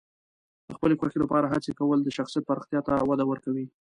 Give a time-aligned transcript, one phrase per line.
[0.67, 3.65] د خپلې خوښې لپاره هڅې کول د شخصیت پراختیا ته وده ورکوي.